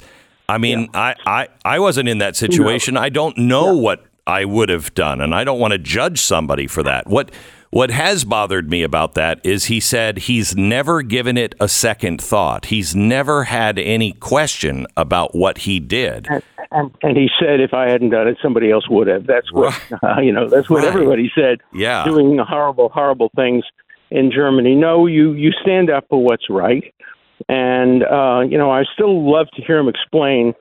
[0.50, 2.96] I mean, I, I, I wasn't in that situation.
[2.96, 6.68] I don't know what I would have done, and I don't want to judge somebody
[6.68, 7.08] for that.
[7.08, 7.32] What
[7.70, 12.22] what has bothered me about that is he said he's never given it a second
[12.22, 12.66] thought.
[12.68, 16.28] He's never had any question about what he did.
[16.72, 19.26] And, and he said, if I hadn't done it, somebody else would have.
[19.28, 20.48] That's what uh, you know.
[20.50, 20.88] That's what Right.
[20.94, 21.60] everybody said.
[21.74, 22.04] Yeah.
[22.06, 23.64] doing horrible, horrible things
[24.12, 24.76] in Germany.
[24.76, 26.94] No, you you stand up for what's right,
[27.50, 30.54] and uh, you know I still love to hear him explain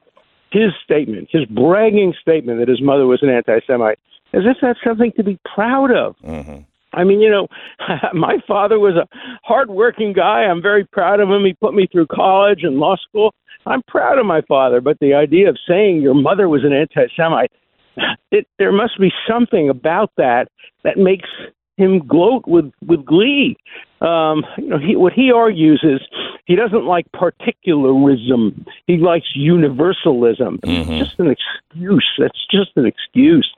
[0.51, 3.99] his statement, his bragging statement that his mother was an anti-Semite,
[4.33, 6.17] as if that's something to be proud of.
[6.25, 6.63] Mm-hmm.
[6.93, 7.49] I mean, you know,
[8.15, 9.07] my father was a
[9.45, 10.45] hardworking guy.
[10.45, 11.45] I'm very proud of him.
[11.45, 13.35] He put me through college and law school.
[13.67, 17.51] I'm proud of my father, but the idea of saying your mother was an anti-Semite,
[18.31, 20.49] it, there must be something about that
[20.85, 21.29] that makes
[21.77, 23.57] him gloat with with glee.
[24.01, 26.01] Um, you know, he, what he argues is
[26.47, 28.67] he doesn't like particularism.
[28.87, 30.61] He likes universalism.
[30.63, 32.09] It's just an excuse.
[32.19, 33.51] That's just an excuse.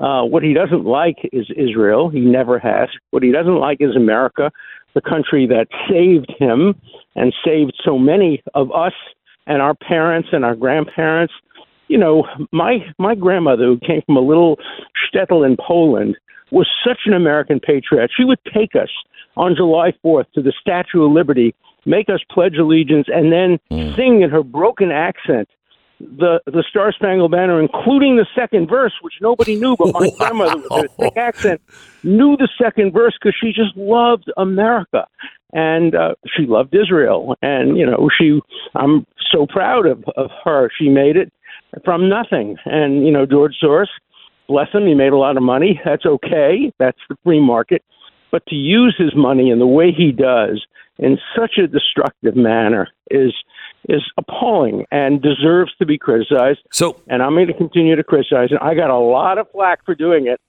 [0.00, 2.08] Uh, what he doesn't like is Israel.
[2.08, 2.88] He never has.
[3.10, 4.52] What he doesn't like is America,
[4.94, 6.74] the country that saved him
[7.16, 8.94] and saved so many of us
[9.46, 11.34] and our parents and our grandparents.
[11.88, 14.58] You know, my my grandmother, who came from a little
[14.94, 16.16] shtetl in Poland,
[16.50, 18.10] was such an American patriot.
[18.16, 18.90] She would take us
[19.36, 21.54] on July 4th to the Statue of Liberty,
[21.86, 23.58] make us pledge allegiance, and then
[23.94, 25.48] sing in her broken accent
[26.00, 30.58] the the Star Spangled Banner, including the second verse, which nobody knew, but my grandmother
[30.58, 31.60] with her thick accent
[32.02, 35.06] knew the second verse because she just loved America
[35.52, 37.36] and uh, she loved Israel.
[37.42, 38.40] And you know, she
[38.74, 40.70] I'm so proud of of her.
[40.78, 41.32] She made it
[41.84, 42.56] from nothing.
[42.64, 43.88] And you know, George Soros,
[44.48, 45.80] bless him, he made a lot of money.
[45.84, 46.72] That's okay.
[46.78, 47.84] That's the free market.
[48.30, 50.66] But to use his money in the way he does
[50.98, 53.32] in such a destructive manner is
[53.88, 56.58] is appalling and deserves to be criticized.
[56.72, 58.58] So And I'm going to continue to criticize it.
[58.60, 60.40] I got a lot of flack for doing it,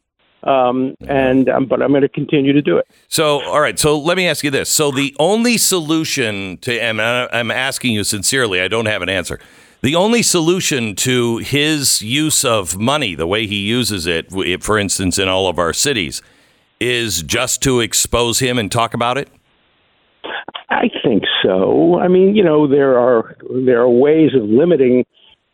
[0.44, 2.88] um, and um, but I'm going to continue to do it.
[3.08, 3.78] So, all right.
[3.78, 4.70] So, let me ask you this.
[4.70, 9.40] So, the only solution to, and I'm asking you sincerely, I don't have an answer.
[9.82, 14.30] The only solution to his use of money, the way he uses it,
[14.62, 16.22] for instance, in all of our cities,
[16.82, 19.30] is just to expose him and talk about it?
[20.70, 21.98] I think so.
[21.98, 25.06] I mean, you know, there are there are ways of limiting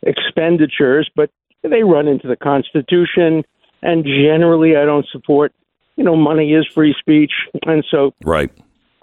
[0.02, 1.30] expenditures, but
[1.62, 3.44] they run into the Constitution,
[3.82, 5.52] and generally, I don't support.
[5.96, 7.32] You know, money is free speech,
[7.64, 8.50] and so Right.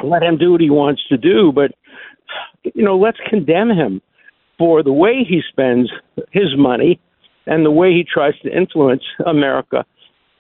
[0.04, 1.52] let him do what he wants to do.
[1.54, 1.72] But
[2.76, 4.02] you know, let's condemn him
[4.64, 5.92] for the way he spends
[6.32, 6.98] his money
[7.48, 9.84] and the way he tries to influence America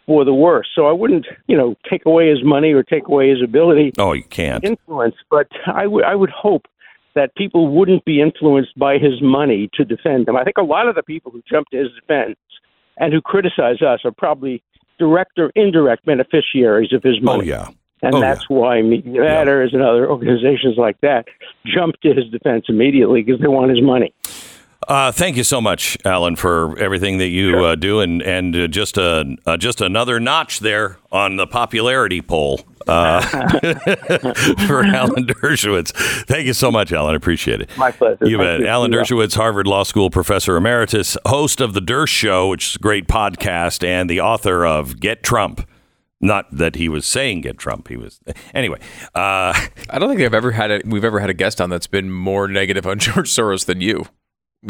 [0.05, 0.65] for the worse.
[0.73, 4.13] So I wouldn't, you know, take away his money or take away his ability Oh,
[4.13, 4.63] you can't.
[4.63, 6.67] influence, but I would I would hope
[7.15, 10.37] that people wouldn't be influenced by his money to defend him.
[10.37, 12.37] I think a lot of the people who jump to his defense
[12.95, 14.63] and who criticize us are probably
[14.99, 17.51] direct or indirect beneficiaries of his money.
[17.51, 17.67] Oh, money.
[17.67, 17.67] yeah.
[18.03, 21.25] And Oh, that's why Media Matters and other organizations like that
[21.65, 24.13] jumped to his defense immediately because they want his money.
[24.87, 28.67] Uh, thank you so much, Alan, for everything that you uh, do, and and uh,
[28.67, 33.21] just a uh, just another notch there on the popularity poll uh,
[34.67, 35.93] for Alan Dershowitz.
[36.25, 37.13] Thank you so much, Alan.
[37.13, 37.69] I appreciate it.
[37.77, 38.27] My pleasure.
[38.27, 38.61] You bet.
[38.65, 38.99] Alan Yeah.
[38.99, 43.85] Dershowitz, Harvard Law School professor emeritus, host of the Dershow, which is a great podcast,
[43.87, 45.65] and the author of Get Trump.
[46.23, 47.89] Not that he was saying get Trump.
[47.89, 48.19] He was
[48.53, 48.79] anyway.
[49.13, 49.53] Uh,
[49.89, 52.09] I don't think I've ever had a, we've ever had a guest on that's been
[52.09, 54.05] more negative on George Soros than you.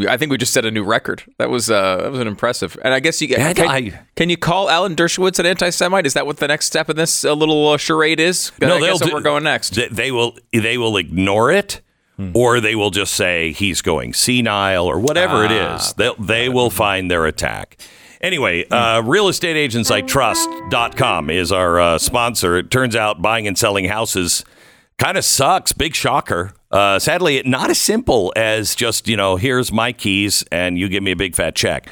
[0.09, 1.21] I think we just set a new record.
[1.37, 2.75] That was uh, that was an impressive.
[2.83, 6.07] And I guess you Yeah, can, I- can you call Alan Dershowitz an anti-Semite?
[6.07, 8.51] Is that what the next step in this uh, little uh, charade is?
[8.59, 9.75] I they'll do- we're going next.
[9.75, 11.81] They, they will they will ignore it,
[12.33, 15.93] or they will just say he's going senile or whatever it is.
[15.93, 17.77] They they will find their attack.
[18.23, 22.55] Anyway, uh, realestateagentsitrust.com is our uh, sponsor.
[22.55, 24.45] It turns out buying and selling houses
[24.97, 25.73] kind of sucks.
[25.73, 26.53] Big shocker.
[26.71, 31.03] Uh, sadly, not as simple as just, you know, here's my keys and you give
[31.03, 31.89] me a big fat check.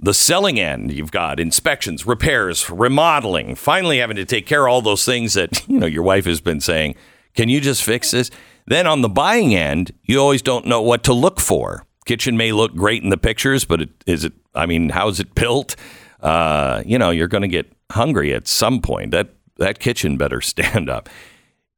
[0.00, 4.82] The selling end, you've got inspections, repairs, remodeling, finally having to take care of all
[4.82, 6.96] those things that, you know, your wife has been saying,
[7.34, 8.32] can you just fix this?
[8.66, 11.84] Then on the buying end, you always don't know what to look for.
[12.08, 15.34] Kitchen may look great in the pictures, but it, is it, I mean, how's it
[15.34, 15.76] built?
[16.20, 19.10] Uh, you know, you're going to get hungry at some point.
[19.10, 21.10] That, that kitchen better stand up.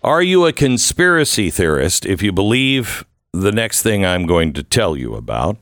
[0.01, 3.03] Are you a conspiracy theorist if you believe
[3.33, 5.57] the next thing I'm going to tell you about?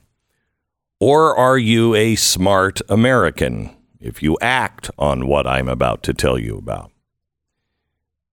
[0.99, 6.37] Or are you a smart American if you act on what I'm about to tell
[6.37, 6.91] you about?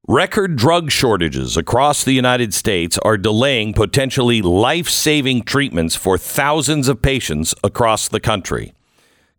[0.07, 6.89] Record drug shortages across the United States are delaying potentially life saving treatments for thousands
[6.89, 8.75] of patients across the country.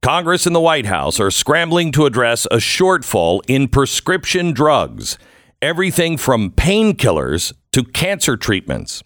[0.02, 5.20] Congress and the White House are scrambling to address a shortfall in prescription drugs,
[5.62, 9.04] everything from painkillers to cancer treatments.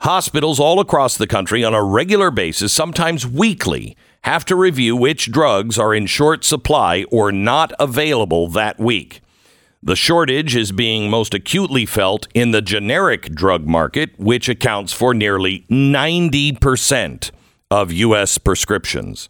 [0.00, 5.30] Hospitals all across the country on a regular basis, sometimes weekly, have to review which
[5.30, 9.20] drugs are in short supply or not available that week.
[9.82, 15.12] The shortage is being most acutely felt in the generic drug market, which accounts for
[15.12, 17.32] nearly 90%
[17.68, 18.38] of U.S.
[18.38, 19.28] prescriptions.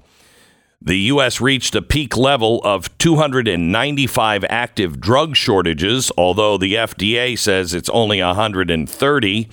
[0.85, 1.41] The U.S.
[1.41, 8.21] reached a peak level of 295 active drug shortages, although the FDA says it's only
[8.21, 9.49] 130.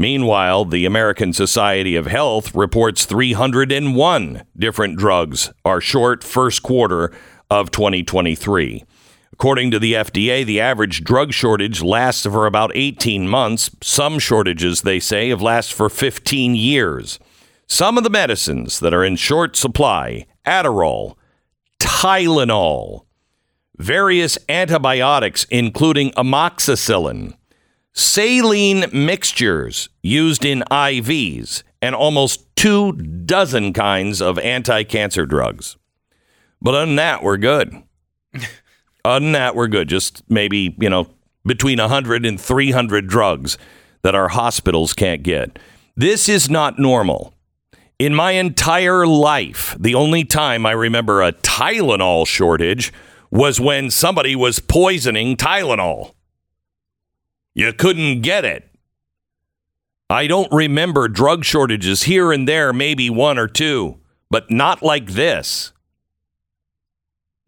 [0.00, 7.12] Meanwhile, the American Society of Health reports 301 different drugs are short first quarter
[7.50, 8.84] of 2023.
[9.32, 13.72] According to the FDA, the average drug shortage lasts for about 18 months.
[13.82, 17.18] Some shortages, they say, have lasted for 15 years.
[17.66, 21.16] Some of the medicines that are in short supply Adderall,
[21.80, 23.04] Tylenol,
[23.76, 27.34] various antibiotics, including amoxicillin,
[27.98, 35.76] saline mixtures used in IVs, and almost two dozen kinds of anti cancer drugs.
[36.60, 37.82] But other than that, we're good.
[39.04, 39.88] Other than that, we're good.
[39.88, 41.08] Just maybe, you know,
[41.46, 43.56] between 100 and 300 drugs
[44.02, 45.58] that our hospitals can't get.
[45.96, 47.32] This is not normal.
[47.98, 52.92] In my entire life, the only time I remember a Tylenol shortage
[53.30, 56.12] was when somebody was poisoning Tylenol.
[57.58, 58.70] You couldn't get it.
[60.08, 63.98] I don't remember drug shortages here and there, maybe one or two,
[64.30, 65.72] but not like this.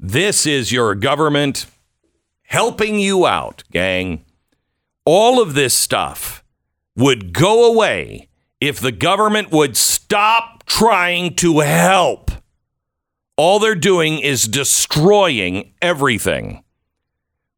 [0.01, 1.67] This is your government
[2.43, 4.25] helping you out, gang.
[5.05, 6.43] All of this stuff
[6.97, 8.31] would go away
[8.61, 12.33] if the government would stop trying to help.
[13.37, 16.65] All they're doing is destroying everything.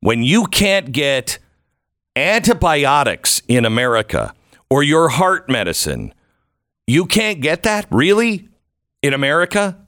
[0.00, 1.38] When you can't get
[2.16, 4.34] antibiotics in America
[4.70, 6.14] or your heart medicine,
[6.86, 8.48] you can't get that really
[9.02, 9.86] in America?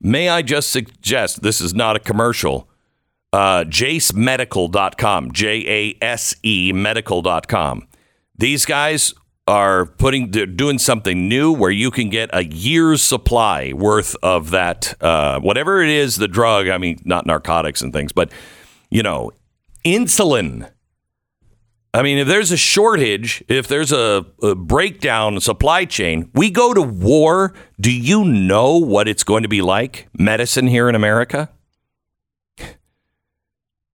[0.00, 2.68] May I just suggest this is not a commercial.
[3.32, 7.86] Uh, JaseMedical.com, J A S E medical.com.
[8.36, 9.14] These guys
[9.46, 14.50] are putting they're doing something new where you can get a year's supply worth of
[14.50, 18.30] that uh, whatever it is the drug i mean not narcotics and things but
[18.90, 19.32] you know
[19.84, 20.70] insulin
[21.94, 26.72] i mean if there's a shortage if there's a, a breakdown supply chain we go
[26.74, 31.48] to war do you know what it's going to be like medicine here in america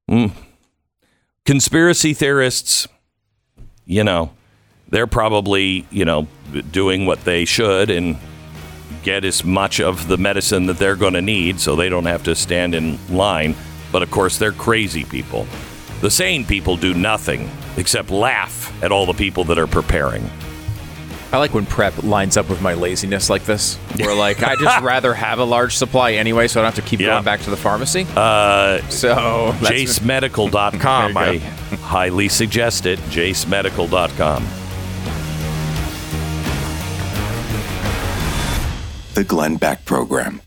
[0.08, 0.30] Mm.
[1.44, 2.86] conspiracy theorists
[3.86, 4.30] you know
[4.88, 6.28] they're probably, you know,
[6.70, 8.16] doing what they should and
[9.02, 12.22] get as much of the medicine that they're going to need so they don't have
[12.24, 13.54] to stand in line.
[13.92, 15.46] But of course, they're crazy people.
[16.00, 20.28] The sane people do nothing except laugh at all the people that are preparing.
[21.32, 23.76] I like when prep lines up with my laziness like this.
[23.98, 26.88] Where like I just rather have a large supply anyway, so I don't have to
[26.88, 27.08] keep Yeah.
[27.08, 28.06] going back to the pharmacy.
[28.14, 31.14] Uh, so that's- JaseMedical.com.
[31.14, 31.38] There I
[31.82, 32.98] highly suggest it.
[33.10, 34.46] JaseMedical.com.
[39.14, 40.42] The Glenn Beck Program.